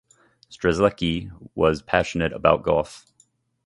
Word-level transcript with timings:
Strzelecki 0.51 1.29
was 1.53 1.83
passionate 1.83 2.33
about 2.33 2.63
golf. 2.63 3.05